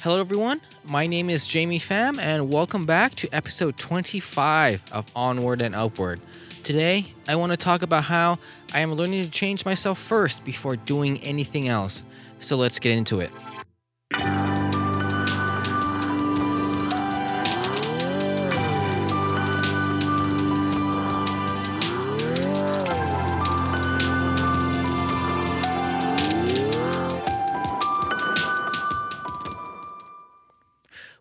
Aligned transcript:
Hello, 0.00 0.20
everyone. 0.20 0.60
My 0.84 1.08
name 1.08 1.28
is 1.28 1.44
Jamie 1.44 1.80
Pham, 1.80 2.20
and 2.20 2.48
welcome 2.48 2.86
back 2.86 3.16
to 3.16 3.28
episode 3.32 3.76
25 3.78 4.84
of 4.92 5.04
Onward 5.16 5.60
and 5.60 5.74
Upward. 5.74 6.20
Today, 6.62 7.12
I 7.26 7.34
want 7.34 7.50
to 7.50 7.56
talk 7.56 7.82
about 7.82 8.04
how 8.04 8.38
I 8.72 8.78
am 8.78 8.92
learning 8.94 9.24
to 9.24 9.30
change 9.30 9.64
myself 9.64 9.98
first 9.98 10.44
before 10.44 10.76
doing 10.76 11.20
anything 11.22 11.66
else. 11.66 12.04
So 12.38 12.56
let's 12.56 12.78
get 12.78 12.92
into 12.96 13.18
it. 13.18 13.32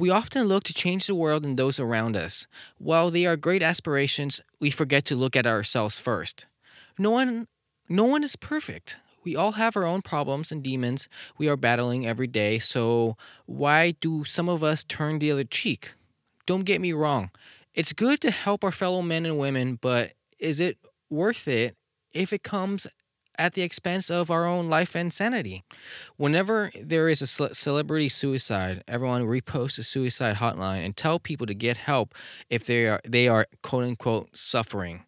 We 0.00 0.08
often 0.08 0.44
look 0.48 0.64
to 0.64 0.72
change 0.72 1.06
the 1.06 1.14
world 1.14 1.44
and 1.44 1.58
those 1.58 1.78
around 1.78 2.16
us. 2.16 2.46
While 2.78 3.10
they 3.10 3.26
are 3.26 3.36
great 3.36 3.62
aspirations, 3.62 4.40
we 4.58 4.70
forget 4.70 5.04
to 5.04 5.14
look 5.14 5.36
at 5.36 5.46
ourselves 5.46 6.00
first. 6.00 6.46
No 6.98 7.10
one 7.10 7.48
no 7.86 8.04
one 8.04 8.24
is 8.24 8.34
perfect. 8.34 8.96
We 9.24 9.36
all 9.36 9.52
have 9.52 9.76
our 9.76 9.84
own 9.84 10.00
problems 10.00 10.50
and 10.50 10.62
demons 10.62 11.06
we 11.36 11.50
are 11.50 11.56
battling 11.58 12.06
every 12.06 12.28
day, 12.28 12.58
so 12.58 13.18
why 13.44 13.90
do 14.00 14.24
some 14.24 14.48
of 14.48 14.64
us 14.64 14.84
turn 14.84 15.18
the 15.18 15.30
other 15.32 15.44
cheek? 15.44 15.92
Don't 16.46 16.64
get 16.64 16.80
me 16.80 16.94
wrong. 16.94 17.30
It's 17.74 17.92
good 17.92 18.22
to 18.22 18.30
help 18.30 18.64
our 18.64 18.72
fellow 18.72 19.02
men 19.02 19.26
and 19.26 19.38
women, 19.38 19.78
but 19.82 20.14
is 20.38 20.60
it 20.60 20.78
worth 21.10 21.46
it 21.46 21.76
if 22.14 22.32
it 22.32 22.42
comes 22.42 22.86
at 23.40 23.54
the 23.54 23.62
expense 23.62 24.10
of 24.10 24.30
our 24.30 24.46
own 24.46 24.68
life 24.68 24.94
and 24.94 25.10
sanity. 25.12 25.64
Whenever 26.18 26.70
there 26.78 27.08
is 27.08 27.22
a 27.22 27.54
celebrity 27.54 28.08
suicide, 28.08 28.84
everyone 28.86 29.26
reposts 29.26 29.78
a 29.78 29.82
suicide 29.82 30.36
hotline 30.36 30.84
and 30.84 30.94
tell 30.94 31.18
people 31.18 31.46
to 31.46 31.54
get 31.54 31.78
help 31.78 32.14
if 32.50 32.66
they 32.66 32.86
are 32.86 33.00
they 33.08 33.26
are 33.28 33.46
quote 33.62 33.84
unquote 33.84 34.36
suffering. 34.36 35.04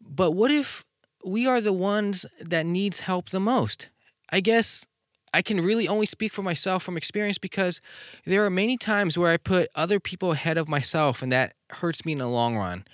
But 0.00 0.30
what 0.30 0.52
if 0.52 0.84
we 1.24 1.46
are 1.46 1.60
the 1.60 1.72
ones 1.72 2.24
that 2.40 2.64
needs 2.64 3.00
help 3.00 3.30
the 3.30 3.40
most? 3.40 3.88
I 4.30 4.38
guess 4.38 4.86
I 5.34 5.42
can 5.42 5.60
really 5.60 5.88
only 5.88 6.06
speak 6.06 6.32
for 6.32 6.42
myself 6.42 6.84
from 6.84 6.96
experience 6.96 7.38
because 7.38 7.80
there 8.24 8.44
are 8.44 8.50
many 8.50 8.76
times 8.76 9.18
where 9.18 9.32
I 9.32 9.36
put 9.36 9.68
other 9.74 9.98
people 9.98 10.30
ahead 10.32 10.56
of 10.56 10.68
myself 10.68 11.20
and 11.20 11.32
that 11.32 11.54
hurts 11.70 12.04
me 12.04 12.12
in 12.12 12.18
the 12.18 12.28
long 12.28 12.56
run. 12.56 12.84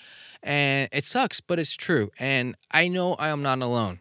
And 0.42 0.88
it 0.92 1.04
sucks, 1.04 1.40
but 1.40 1.58
it's 1.58 1.74
true. 1.74 2.10
And 2.18 2.56
I 2.70 2.88
know 2.88 3.14
I 3.14 3.28
am 3.28 3.42
not 3.42 3.60
alone. 3.60 4.00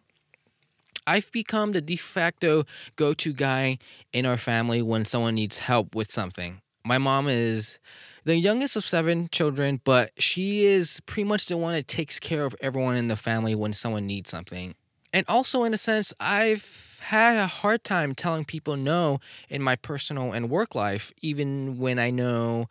I've 1.08 1.32
become 1.32 1.72
the 1.72 1.82
de 1.82 1.96
facto 1.96 2.64
go 2.96 3.14
to 3.14 3.34
guy 3.34 3.78
in 4.12 4.26
our 4.26 4.38
family 4.38 4.82
when 4.82 5.06
someone 5.06 5.36
needs 5.36 5.60
help 5.60 5.96
with 5.96 6.12
something. 6.12 6.62
My 6.84 6.98
mom 6.98 7.28
is 7.28 7.80
the 8.26 8.36
youngest 8.36 8.76
of 8.76 8.84
seven 8.84 9.30
children, 9.32 9.82
but 9.84 10.12
she 10.18 10.66
is 10.66 11.02
pretty 11.06 11.28
much 11.28 11.46
the 11.46 11.58
one 11.58 11.74
that 11.74 11.88
takes 11.88 12.20
care 12.20 12.46
of 12.46 12.56
everyone 12.62 12.96
in 12.96 13.08
the 13.08 13.16
family 13.16 13.56
when 13.56 13.74
someone 13.74 14.06
needs 14.06 14.30
something. 14.30 14.76
And 15.14 15.26
also, 15.30 15.64
in 15.64 15.74
a 15.74 15.78
sense, 15.78 16.14
I've 16.20 17.00
had 17.04 17.38
a 17.38 17.48
hard 17.48 17.84
time 17.84 18.14
telling 18.14 18.46
people 18.46 18.76
no 18.76 19.20
in 19.50 19.62
my 19.62 19.76
personal 19.76 20.32
and 20.32 20.50
work 20.50 20.76
life, 20.76 21.12
even 21.22 21.78
when 21.78 22.00
I 22.00 22.10
know 22.10 22.68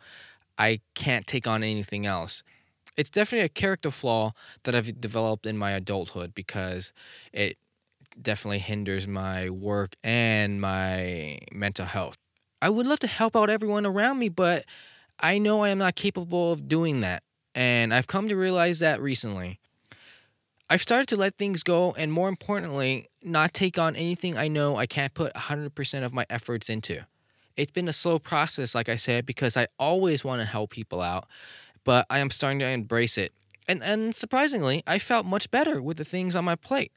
I 0.57 0.81
can't 0.93 1.25
take 1.25 1.47
on 1.47 1.63
anything 1.63 2.05
else. 2.05 2.43
It's 2.97 3.09
definitely 3.09 3.45
a 3.45 3.49
character 3.49 3.91
flaw 3.91 4.33
that 4.63 4.75
I've 4.75 5.01
developed 5.01 5.45
in 5.45 5.57
my 5.57 5.71
adulthood 5.71 6.33
because 6.33 6.93
it 7.33 7.57
definitely 8.21 8.59
hinders 8.59 9.07
my 9.07 9.49
work 9.49 9.95
and 10.03 10.59
my 10.61 11.39
mental 11.51 11.85
health. 11.85 12.15
I 12.61 12.69
would 12.69 12.87
love 12.87 12.99
to 12.99 13.07
help 13.07 13.35
out 13.35 13.49
everyone 13.49 13.85
around 13.85 14.19
me, 14.19 14.29
but 14.29 14.65
I 15.19 15.37
know 15.37 15.63
I 15.63 15.69
am 15.69 15.77
not 15.77 15.95
capable 15.95 16.51
of 16.51 16.67
doing 16.67 17.01
that. 17.01 17.23
And 17.53 17.93
I've 17.93 18.07
come 18.07 18.27
to 18.27 18.35
realize 18.35 18.79
that 18.79 19.01
recently. 19.01 19.59
I've 20.69 20.81
started 20.81 21.07
to 21.09 21.15
let 21.15 21.37
things 21.37 21.61
go 21.63 21.93
and, 21.93 22.11
more 22.11 22.27
importantly, 22.27 23.07
not 23.21 23.53
take 23.53 23.77
on 23.77 23.95
anything 23.95 24.35
I 24.35 24.47
know 24.47 24.77
I 24.77 24.87
can't 24.87 25.13
put 25.13 25.33
100% 25.33 26.03
of 26.03 26.13
my 26.13 26.25
efforts 26.29 26.69
into. 26.69 27.05
It's 27.55 27.71
been 27.71 27.87
a 27.87 27.93
slow 27.93 28.19
process, 28.19 28.73
like 28.75 28.89
I 28.89 28.95
said, 28.95 29.25
because 29.25 29.55
I 29.55 29.67
always 29.79 30.25
want 30.25 30.41
to 30.41 30.45
help 30.45 30.71
people 30.71 31.01
out, 31.01 31.27
but 31.83 32.05
I 32.09 32.19
am 32.19 32.29
starting 32.29 32.59
to 32.59 32.67
embrace 32.67 33.17
it. 33.17 33.31
And, 33.67 33.83
and 33.83 34.13
surprisingly, 34.13 34.83
I 34.85 34.99
felt 34.99 35.25
much 35.25 35.49
better 35.51 35.81
with 35.81 35.97
the 35.97 36.03
things 36.03 36.35
on 36.35 36.43
my 36.45 36.55
plate. 36.55 36.91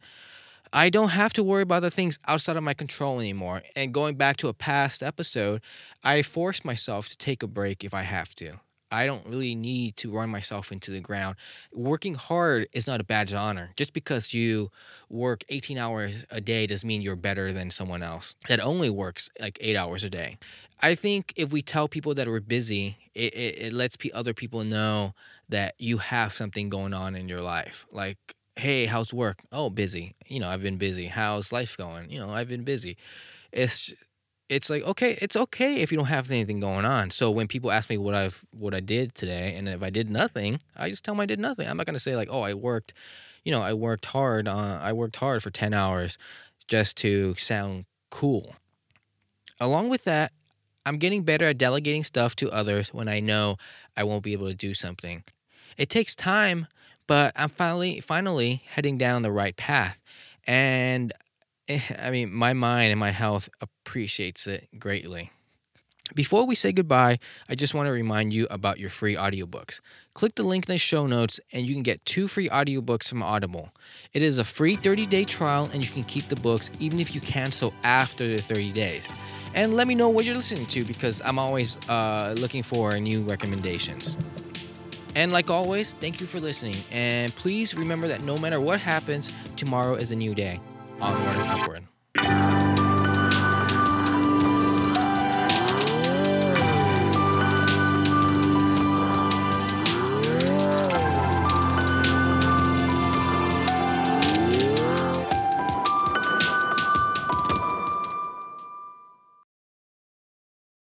I 0.73 0.91
don't 0.91 1.11
have 1.11 1.33
to 1.35 1.43
worry 1.43 1.63
about 1.63 1.81
the 1.81 1.91
things 1.91 2.19
outside 2.27 2.57
of 2.57 2.63
my 2.63 2.75
control 2.75 3.21
anymore. 3.21 3.63
And 3.75 3.95
going 3.95 4.17
back 4.17 4.37
to 4.39 4.49
a 4.49 4.55
past 4.55 5.03
episode, 5.03 5.63
I 6.03 6.23
force 6.23 6.65
myself 6.65 7.09
to 7.09 7.17
take 7.17 7.43
a 7.43 7.47
break 7.47 7.85
if 7.85 7.95
I 7.95 8.03
have 8.03 8.35
to. 8.37 8.61
I 8.91 9.07
don't 9.07 9.27
really 9.27 9.55
need 9.55 9.97
to 9.97 10.11
run 10.11 10.31
myself 10.31 10.73
into 10.73 10.91
the 10.91 11.01
ground. 11.01 11.37
Working 11.73 12.15
hard 12.15 12.69
is 12.73 12.87
not 12.87 13.01
a 13.01 13.05
badge 13.05 13.33
of 13.33 13.39
honor. 13.39 13.71
Just 13.77 13.93
because 13.93 14.33
you 14.33 14.71
work 15.11 15.45
18 15.49 15.77
hours 15.77 16.25
a 16.31 16.41
day 16.41 16.67
doesn't 16.67 16.87
mean 16.87 17.03
you're 17.03 17.17
better 17.17 17.53
than 17.53 17.71
someone 17.71 18.03
else 18.03 18.35
that 18.49 18.61
only 18.61 18.91
works 18.91 19.29
like 19.41 19.59
eight 19.61 19.77
hours 19.77 20.05
a 20.05 20.11
day. 20.11 20.39
I 20.81 20.95
think 20.95 21.33
if 21.37 21.53
we 21.53 21.61
tell 21.61 21.89
people 21.89 22.15
that 22.15 22.29
we're 22.29 22.41
busy, 22.41 22.97
it, 23.15 23.35
it, 23.35 23.59
it 23.59 23.73
lets 23.73 23.97
other 24.15 24.33
people 24.33 24.65
know 24.65 25.13
that 25.49 25.75
you 25.79 25.99
have 25.99 26.33
something 26.33 26.69
going 26.69 26.95
on 26.95 27.15
in 27.15 27.29
your 27.29 27.43
life. 27.43 27.85
Like 27.93 28.37
hey, 28.59 28.87
how's 28.87 29.15
work? 29.15 29.43
Oh, 29.53 29.71
busy. 29.71 30.15
You 30.27 30.41
know, 30.41 30.49
I've 30.49 30.63
been 30.63 30.77
busy. 30.77 31.07
How's 31.07 31.53
life 31.53 31.77
going? 31.77 32.11
You 32.11 32.21
know, 32.21 32.31
I've 32.31 32.49
been 32.49 32.65
busy. 32.65 32.97
It's 33.53 33.93
it's 34.49 34.71
like 34.71 34.83
okay, 34.83 35.19
it's 35.21 35.37
okay 35.37 35.77
if 35.77 35.93
you 35.93 35.99
don't 35.99 36.07
have 36.07 36.31
anything 36.31 36.61
going 36.61 36.85
on. 36.85 37.11
So 37.11 37.31
when 37.31 37.49
people 37.49 37.71
ask 37.71 37.89
me 37.89 37.99
what 37.99 38.15
I've 38.15 38.45
what 38.51 38.75
I 38.75 38.81
did 38.81 39.15
today, 39.15 39.55
and 39.57 39.69
if 39.69 39.83
I 39.83 39.91
did 39.91 40.11
nothing, 40.11 40.61
I 40.77 40.91
just 40.91 41.05
tell 41.05 41.15
them 41.15 41.21
I 41.21 41.27
did 41.27 41.39
nothing. 41.39 41.69
I'm 41.69 41.77
not 41.77 41.87
gonna 41.87 41.99
say 41.99 42.17
like, 42.17 42.29
oh, 42.31 42.43
I 42.43 42.55
worked, 42.55 42.95
you 43.45 43.53
know, 43.53 43.61
I 43.61 43.75
worked 43.75 44.07
hard. 44.07 44.49
Uh, 44.49 44.79
I 44.83 44.93
worked 44.93 45.17
hard 45.17 45.43
for 45.43 45.51
ten 45.51 45.73
hours, 45.73 46.19
just 46.67 46.97
to 46.99 47.35
sound 47.37 47.85
cool. 48.11 48.57
Along 49.61 49.89
with 49.89 50.05
that, 50.05 50.33
I'm 50.87 50.99
getting 50.99 51.23
better 51.23 51.47
at 51.47 51.59
delegating 51.59 52.05
stuff 52.05 52.35
to 52.37 52.51
others 52.51 52.93
when 52.95 53.09
I 53.09 53.21
know 53.21 53.57
I 53.97 54.05
won't 54.05 54.23
be 54.23 54.33
able 54.33 54.49
to 54.49 54.55
do 54.55 54.73
something. 54.73 55.25
It 55.77 55.91
takes 55.91 56.15
time 56.15 56.67
but 57.09 57.33
I'm 57.35 57.49
finally 57.49 57.99
finally 57.99 58.63
heading 58.69 58.97
down 58.97 59.23
the 59.23 59.33
right 59.33 59.57
path. 59.57 60.01
And 60.47 61.13
eh, 61.67 61.81
I 62.01 62.11
mean, 62.13 62.33
my 62.33 62.53
mind 62.53 62.93
and 62.93 63.01
my 63.01 63.11
health 63.11 63.49
appreciates 63.61 64.47
it 64.47 64.69
greatly. 64.79 65.33
Before 66.15 66.47
we 66.47 66.55
say 66.55 66.73
goodbye, 66.73 67.19
I 67.51 67.55
just 67.55 67.75
want 67.75 67.87
to 67.89 67.93
remind 67.93 68.33
you 68.33 68.47
about 68.51 68.79
your 68.79 68.89
free 68.89 69.15
audiobooks. 69.15 69.81
Click 70.15 70.37
the 70.37 70.43
link 70.43 70.67
in 70.67 70.75
the 70.75 70.79
show 70.79 71.07
notes 71.07 71.39
and 71.53 71.69
you 71.69 71.75
can 71.75 71.83
get 71.83 72.03
two 72.07 72.29
free 72.29 72.49
audiobooks 72.49 73.09
from 73.09 73.23
Audible. 73.23 73.73
It 74.15 74.23
is 74.23 74.39
a 74.39 74.45
free 74.45 74.77
30 74.77 75.05
day 75.05 75.25
trial 75.25 75.69
and 75.73 75.85
you 75.85 75.91
can 75.91 76.05
keep 76.05 76.29
the 76.29 76.37
books 76.37 76.71
even 76.81 76.99
if 76.99 77.15
you 77.15 77.21
cancel 77.21 77.75
after 77.83 78.27
the 78.27 78.41
30 78.41 78.73
days. 78.73 79.07
And 79.55 79.75
let 79.75 79.87
me 79.87 79.95
know 79.95 80.09
what 80.09 80.25
you're 80.25 80.35
listening 80.35 80.67
to 80.67 80.85
because 80.85 81.21
I'm 81.25 81.39
always 81.39 81.77
uh, 81.89 82.35
looking 82.39 82.63
for 82.63 82.99
new 82.99 83.23
recommendations. 83.23 84.17
And 85.19 85.33
like 85.33 85.51
always, 85.51 85.95
thank 85.95 86.21
you 86.21 86.29
for 86.29 86.39
listening. 86.39 86.77
And 86.93 87.35
please 87.35 87.75
remember 87.75 88.07
that 88.07 88.23
no 88.23 88.39
matter 88.39 88.61
what 88.61 88.79
happens, 88.79 89.33
tomorrow 89.57 89.97
is 89.97 90.13
a 90.13 90.17
new 90.17 90.33
day. 90.33 90.61
Onward 91.01 91.37
and 91.37 91.61
upward. 91.61 91.88